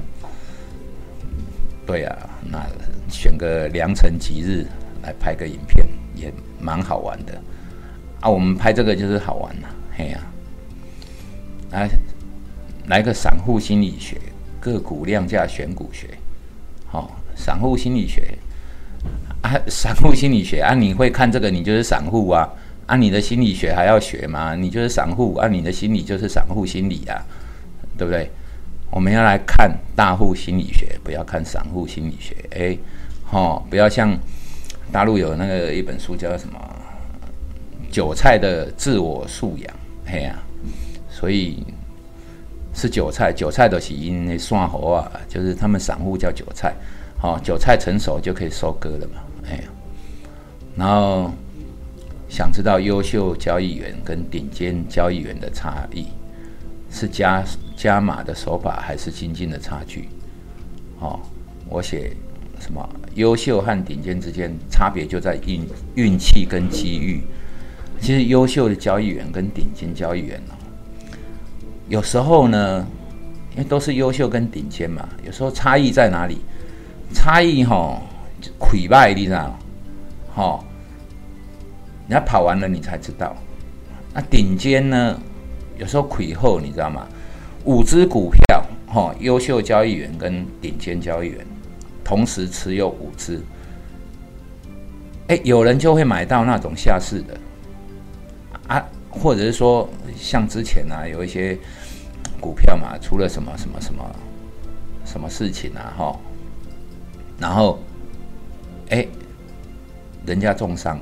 [1.86, 2.16] 对啊，
[2.50, 2.66] 那
[3.08, 4.66] 选个良辰吉日
[5.02, 7.40] 来拍个影片也蛮好玩的
[8.20, 8.28] 啊。
[8.28, 10.20] 我们拍这个就是好玩呐，嘿呀，
[11.70, 11.88] 来
[12.88, 14.20] 来个散户心理学，
[14.60, 16.08] 个股量价选股学，
[16.86, 18.36] 好，散户心理学
[19.42, 22.48] 啊，散户心理学啊，你会看这个，你就是散户啊，
[22.86, 24.54] 啊，你的心理学还要学吗？
[24.54, 27.24] 你就是散户啊，你的心理就是散户心理啊，
[27.96, 28.30] 对不对？
[28.90, 32.34] 我们要来看大户心理学，不要看散户心理学。
[32.50, 32.76] 哎，
[33.24, 34.18] 哈，不要像
[34.90, 36.58] 大陆有那个一本书叫什么
[37.94, 39.66] 《韭菜的自我素养》。
[40.10, 40.38] 嘿呀，
[41.10, 41.62] 所以
[42.72, 46.74] 是韭菜，韭菜的起因那蒜猴啊，就是他们散户叫韭菜。
[47.18, 49.20] 好，韭菜成熟就可以收割了嘛。
[49.50, 49.60] 哎，
[50.76, 51.32] 然后
[52.28, 56.06] 想知道优秀交易员跟顶尖交易员的差异。
[56.90, 57.44] 是加
[57.76, 60.08] 加码的手法，还是精进的差距？
[61.00, 61.20] 哦，
[61.68, 62.16] 我写
[62.58, 62.88] 什么？
[63.14, 67.20] 优秀和顶尖之间差别就在运运气跟机遇。
[68.00, 70.56] 其实优秀的交易员跟顶尖交易员哦，
[71.90, 72.86] 有时候呢，
[73.52, 76.38] 因为都是优秀跟顶尖嘛，有时候差异在哪里？
[77.12, 78.00] 差异哈，
[78.58, 79.58] 溃败你知道？
[80.34, 80.64] 哈，
[82.08, 83.36] 人家跑完了你才知道。
[84.14, 85.20] 那顶尖呢？
[85.76, 87.06] 有时候亏后，你知道吗？
[87.64, 91.46] 五只股票，哈，优秀交易员跟顶尖交易员
[92.02, 93.40] 同时持有五只，
[95.28, 97.38] 哎，有人就会买到那种下市的
[98.66, 101.56] 啊，或者是说像之前啊，有一些
[102.40, 104.16] 股票嘛，出了什么什么什么
[105.04, 106.18] 什么事情啊，哈，
[107.38, 107.78] 然后
[108.90, 109.06] 哎，
[110.26, 110.98] 人家重伤，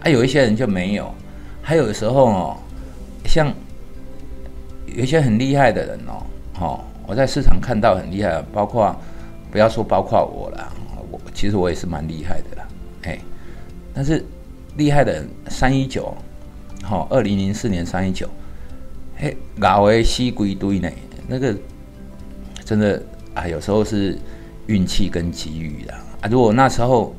[0.00, 1.14] 啊，有一些人就没有，
[1.62, 2.56] 还有的时候哦，
[3.24, 3.52] 像。
[4.86, 6.22] 有一些很厉害的人哦，
[6.60, 8.94] 哦，我在市场看到很厉害，包括
[9.50, 10.72] 不要说包括我了，
[11.10, 12.68] 我其实我也是蛮厉害的啦，
[13.02, 13.18] 哎，
[13.92, 14.24] 但是
[14.76, 16.14] 厉害的人三一九，
[16.84, 18.28] 好，二零零四年三一九，
[19.16, 20.88] 嘿，搞为西归堆呢，
[21.26, 21.56] 那个
[22.64, 23.02] 真的
[23.32, 24.16] 啊，有时候是
[24.66, 25.94] 运气跟机遇的
[26.30, 27.14] 如果那时候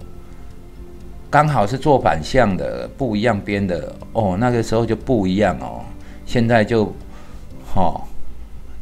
[1.30, 5.84] 刚好是做反向的，不一样边的哦，那个时候就不一样哦，
[6.26, 6.94] 现在就。
[7.78, 8.00] 哦，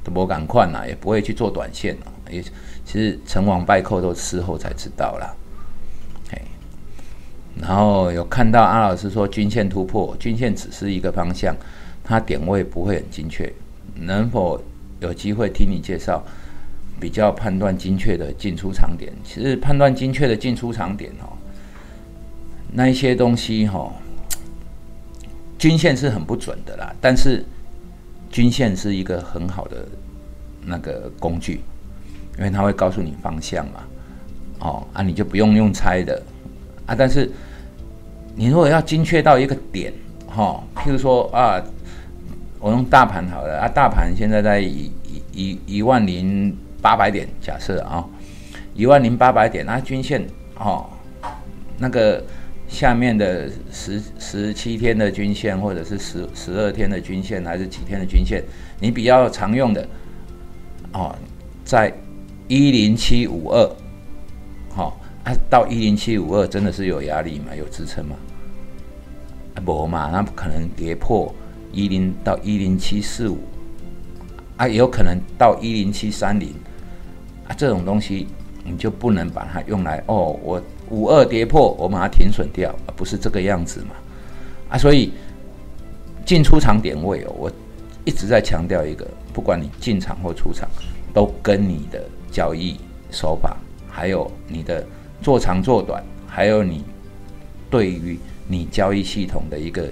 [0.03, 2.05] 都不敢看啦，也不会去做短线了。
[2.29, 2.39] 也
[2.85, 5.33] 其实成王败寇都事后才知道啦。
[6.29, 6.39] 嘿，
[7.59, 11.55] 然后有看到阿老师说均线突破，均线只是一个方向，
[12.03, 13.51] 它点位不会很精确。
[13.95, 14.63] 能否
[14.99, 16.23] 有机会听你介绍
[16.99, 19.11] 比较判断精确的进出场点？
[19.23, 21.37] 其实判断精确的进出场点哦，
[22.71, 23.91] 那一些东西哈，
[25.57, 27.43] 均线是很不准的啦，但是。
[28.33, 29.87] 均线是一个很好的
[30.65, 31.61] 那个工具，
[32.39, 33.83] 因为它会告诉你方向嘛，
[34.57, 36.19] 哦啊，你就不用用猜的
[36.87, 36.95] 啊。
[36.97, 37.29] 但是
[38.35, 39.93] 你如果要精确到一个点，
[40.25, 41.61] 哈，譬如说啊，
[42.59, 44.91] 我用大盘好了啊，大盘现在在一
[45.31, 48.05] 一一万零八百点，假设啊，
[48.75, 50.23] 一万零八百点，那均线
[50.59, 50.87] 哦，
[51.79, 52.23] 那个。
[52.65, 58.43] 下面的十十七天的均线，或者是十十二天的均线，还是几天的均线？
[58.79, 59.87] 你比较常用的
[60.91, 61.15] 哦，
[61.63, 61.93] 在
[62.47, 63.75] 一零七五二，
[64.73, 67.55] 好啊，到一零七五二真的是有压力吗？
[67.55, 68.15] 有支撑吗？
[69.53, 71.31] 啊，不嘛，那不可能跌破
[71.71, 73.37] 一零到一零七四五，
[74.57, 76.51] 啊，有可能到一零七三零，
[77.47, 78.27] 啊，这种东西
[78.63, 80.61] 你就不能把它用来哦，我。
[80.89, 83.95] 五二跌破，我把它停损掉，不是这个样子嘛？
[84.69, 85.11] 啊，所以
[86.23, 87.51] 进出场点位哦，我
[88.05, 90.69] 一直在强调一个，不管你进场或出场，
[91.11, 92.77] 都跟你的交易
[93.09, 93.57] 手法，
[93.89, 94.85] 还有你的
[95.19, 96.83] 做长做短，还有你
[97.71, 99.87] 对于你交易系统的一个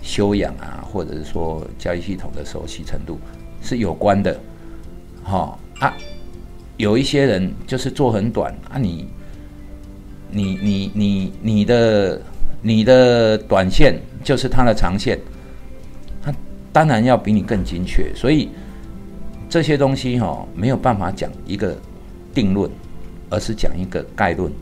[0.00, 3.18] 修养啊，或者是说交易系统的熟悉程度
[3.62, 4.38] 是有关的。
[5.24, 5.96] 哈啊，
[6.78, 9.06] 有一些人就是做很短啊，你。
[10.30, 12.20] 你你你你的
[12.60, 15.18] 你的短线就是他的长线，
[16.22, 16.30] 他
[16.70, 18.50] 当然要比你更精确，所以
[19.48, 21.74] 这些东西哈没有办法讲一个
[22.34, 22.70] 定论，
[23.30, 24.52] 而是讲一个概论，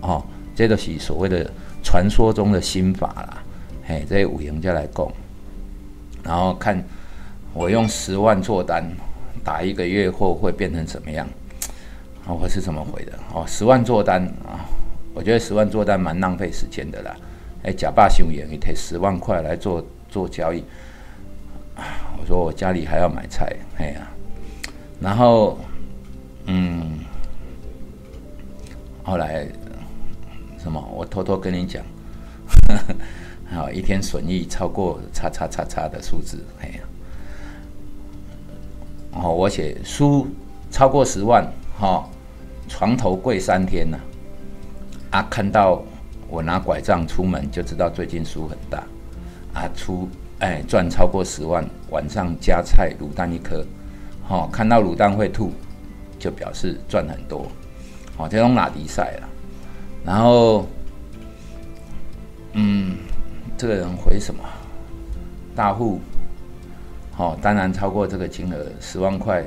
[0.00, 0.20] 哦，
[0.56, 1.48] 这都是所谓的
[1.80, 3.40] 传说中的心法啦。
[3.86, 5.12] 嘿，这五行家来供，
[6.24, 6.84] 然后看
[7.52, 8.84] 我用十万做单，
[9.44, 11.24] 打一个月后会变成怎么样？
[12.26, 13.12] 哦，我是怎么回的？
[13.34, 14.64] 哦，十万做单啊，
[15.12, 17.14] 我觉得十万做单蛮浪费时间的啦。
[17.64, 20.62] 哎，假霸雄言，你贴十万块来做做交易，
[22.18, 24.06] 我说我家里还要买菜，哎呀，
[25.00, 25.58] 然后，
[26.46, 26.98] 嗯，
[29.02, 29.46] 后来
[30.58, 30.82] 什么？
[30.94, 31.82] 我偷偷跟你讲，
[33.50, 36.80] 好， 一天损益超过叉叉叉叉的数字，哎呀，
[39.12, 40.26] 哦，我写输
[40.70, 41.46] 超过十万，
[41.78, 42.06] 哈，
[42.68, 43.98] 床头柜三天呐，
[45.10, 45.82] 啊，看到。
[46.26, 48.82] 我拿拐杖出门就知道最近输很大，
[49.52, 50.08] 啊，出
[50.40, 53.64] 哎赚超过十万，晚上加菜卤蛋一颗，
[54.24, 55.52] 好看到卤蛋会吐，
[56.18, 57.46] 就表示赚很多，
[58.16, 59.28] 好这种拉迪赛了，
[60.04, 60.66] 然后，
[62.54, 62.96] 嗯，
[63.56, 64.42] 这个人回什么？
[65.54, 66.00] 大户，
[67.12, 69.44] 好，当然超过这个金额十万块，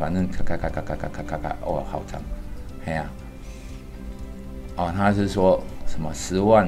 [0.00, 2.18] 反正咔咔咔咔咔咔咔咔咔，哦，好长，
[2.86, 3.04] 哎呀。
[4.76, 6.66] 哦，他是说什么十万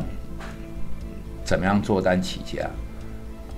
[1.43, 2.69] 怎么样做单起家？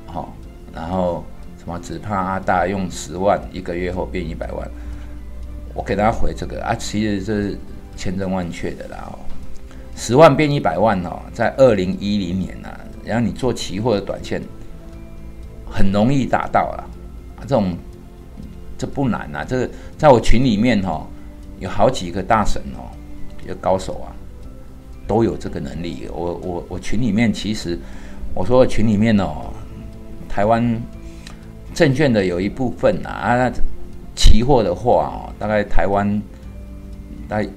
[0.06, 0.32] 好，
[0.72, 1.24] 然后
[1.58, 4.70] 什么只怕阿大用十万一个月后变一百万。
[5.74, 7.58] 我给他回这个啊，其实这是
[7.96, 9.10] 千真万确的啦。
[9.10, 9.18] 哦，
[9.96, 12.68] 十万变一百万哦，在二零一零年呐，
[13.04, 14.40] 然后你做期货的短线
[15.68, 16.86] 很容易达到啊，
[17.40, 17.76] 这种
[18.78, 19.44] 这不难啊。
[19.44, 21.06] 这个在我群里面哈，
[21.58, 22.88] 有好几个大神哦，
[23.46, 24.12] 有高手啊。
[25.06, 26.08] 都有这个能力。
[26.10, 27.78] 我我我群里面其实，
[28.34, 29.52] 我说群里面哦，
[30.26, 30.80] 台湾
[31.74, 33.52] 证券的有一部分啊，啊，
[34.16, 36.22] 期货的话哦，大概台湾
[37.28, 37.48] 大概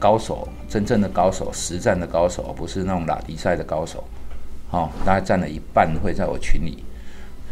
[0.00, 4.02] 高手，真正的高手，实战的高手，不是那种拉迪赛的高手，
[4.72, 6.82] 哦，大概占了一半会在我群里，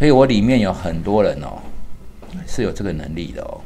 [0.00, 1.62] 所以我里面有很多人哦，
[2.46, 3.60] 是有这个能力的哦，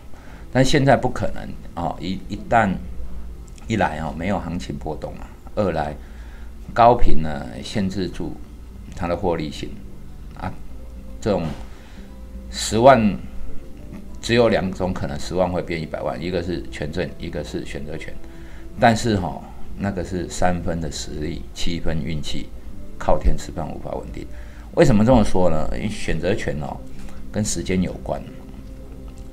[0.53, 2.71] 但现在不可能哦，一一旦
[3.67, 5.29] 一来哦，没有行情波动啊。
[5.55, 5.95] 二来，
[6.73, 8.37] 高频呢限制住
[8.95, 9.71] 它的获利性
[10.39, 10.53] 啊，
[11.21, 11.43] 这种
[12.51, 13.17] 十万
[14.21, 18.15] 只有两种可能，十万会变一百万，一个是权证，一个是选择权。
[18.79, 19.43] 但是哈，
[19.77, 22.49] 那个是三分的实力，七分运气，
[22.97, 24.27] 靠天吃饭无法稳定。
[24.75, 25.69] 为什么这么说呢？
[25.75, 26.77] 因为选择权哦
[27.33, 28.23] 跟时间有关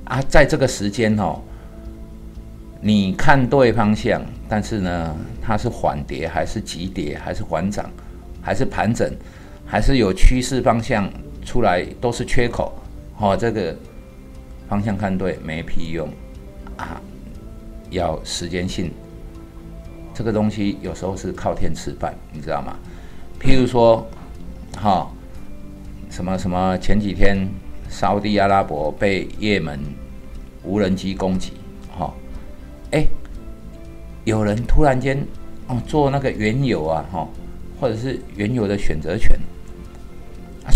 [0.06, 1.40] 啊，在这个时间哦。
[2.80, 7.90] 你看对方向，但是呢，它是缓跌还是急跌，还是缓涨，
[8.40, 9.10] 还是盘整，
[9.64, 11.10] 还是有趋势方向
[11.44, 12.72] 出来，都是缺口。
[13.18, 13.74] 哦，这个
[14.68, 16.08] 方向看对没屁用
[16.76, 17.00] 啊，
[17.90, 18.92] 要时间性。
[20.14, 22.76] 这个东西有时候是靠天吃饭，你知道吗？
[23.40, 24.06] 譬如说，
[24.76, 25.10] 哈，
[26.10, 27.48] 什么什么前几天，
[27.88, 29.78] 沙地阿拉伯被也门
[30.62, 31.52] 无人机攻击。
[32.92, 33.04] 哎，
[34.24, 35.18] 有人突然间
[35.66, 37.28] 哦做那个原油啊，哈，
[37.80, 39.36] 或者是原油的选择权，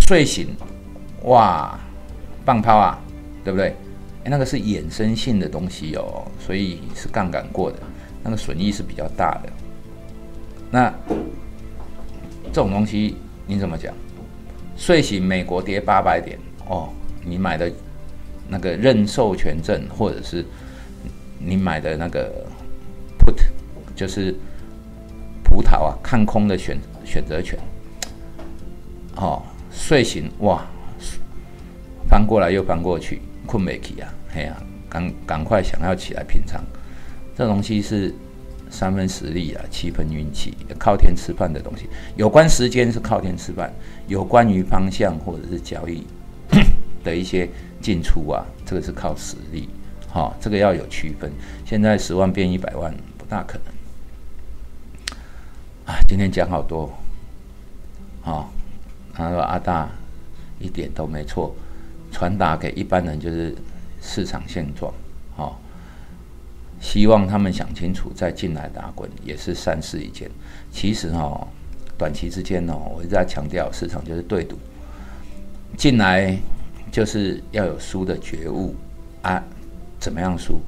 [0.06, 0.48] 睡醒
[1.22, 1.78] 哇，
[2.44, 2.98] 棒抛啊，
[3.44, 3.68] 对不对？
[4.24, 7.78] 哎，那个是衍生性的东西哦，所以是杠杆过的，
[8.24, 9.52] 那个损益是比较大的。
[10.70, 10.92] 那
[12.52, 13.94] 这种东西你怎么讲？
[14.76, 16.88] 睡醒美国跌八百点哦，
[17.24, 17.72] 你买的
[18.48, 20.44] 那个认授权证或者是。
[21.42, 22.44] 你买的那个
[23.18, 23.34] put
[23.96, 24.34] 就是
[25.42, 27.58] 葡萄啊，看空的选选择权，
[29.16, 30.66] 哦，睡醒哇，
[32.10, 34.54] 翻过来又翻过去，困没起啊，嘿呀，
[34.86, 36.62] 赶赶快想要起来品尝，
[37.34, 38.14] 这东西是
[38.68, 41.88] 三分实力啊，七分运气，靠天吃饭的东西。
[42.16, 43.72] 有关时间是靠天吃饭，
[44.08, 46.06] 有关于方向或者是交易
[47.02, 47.48] 的一些
[47.80, 49.68] 进出啊，这个是靠实力。
[50.08, 51.30] 好，这个要有区分。
[51.64, 53.74] 现在十万变一百万不大可能。
[55.86, 56.92] 啊，今天讲好多。
[58.22, 58.52] 好，
[59.14, 59.88] 他说阿大
[60.58, 61.54] 一点都没错，
[62.10, 63.54] 传达给一般人就是
[64.02, 64.92] 市场现状。
[65.36, 65.60] 好，
[66.80, 70.30] 希望他们想清楚再进来打滚，也是善事一件。
[70.70, 71.46] 其实哈，
[71.96, 74.58] 短期之间哦，我一直在强调，市场就是对赌，
[75.76, 76.36] 进来
[76.90, 78.74] 就是要有输的觉悟
[79.22, 79.42] 啊。
[79.98, 80.58] 怎么样输？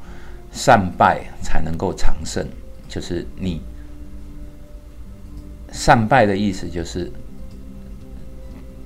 [0.53, 2.47] 善败才能够长胜。
[2.87, 3.63] 就是你
[5.73, 7.11] 善败的意思，就是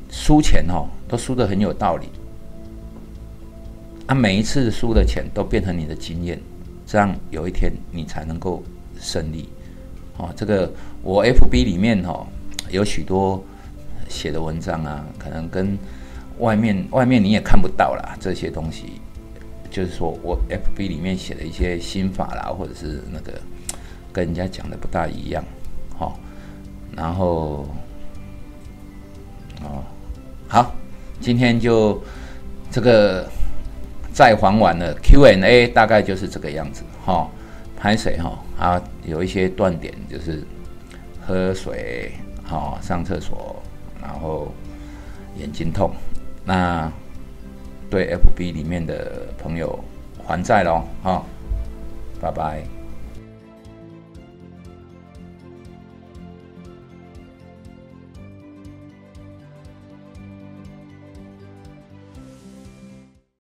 [0.08, 2.06] 输钱哦，都输的很有道理。
[4.06, 6.40] 啊，每一次输的钱都变成你的经验，
[6.86, 8.62] 这样有一天你才能够
[9.00, 9.48] 胜利。
[10.18, 10.72] 哦，这个
[11.02, 12.24] 我 FB 里面哦
[12.70, 13.44] 有许多
[14.08, 15.76] 写的文章啊，可能跟
[16.38, 19.00] 外面外面你也看不到啦，这些东西，
[19.70, 23.32] 就是说我 FB 里面写的一些心法啦，或者是那个
[24.12, 25.44] 跟人家讲的不大一样，
[25.96, 26.18] 好，
[26.94, 27.66] 然后
[29.62, 29.82] 哦
[30.48, 30.74] 好，
[31.20, 32.02] 今天就
[32.70, 33.28] 这个
[34.12, 37.28] 再还完了 Q N A 大概就是这个样子，哈。
[37.78, 40.42] 拍水哈啊，有一些断点，就是
[41.20, 42.10] 喝水
[42.42, 43.62] 好，上厕所，
[44.00, 44.50] 然后
[45.38, 45.92] 眼睛痛。
[46.46, 46.90] 那
[47.90, 49.78] 对 FB 里面的朋友
[50.24, 51.22] 还债喽，哈，
[52.20, 52.75] 拜拜。